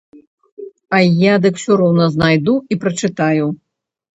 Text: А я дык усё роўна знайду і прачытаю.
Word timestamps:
А 0.95 1.01
я 1.23 1.35
дык 1.43 1.59
усё 1.61 1.77
роўна 1.81 2.09
знайду 2.17 2.57
і 2.73 2.79
прачытаю. 2.87 3.45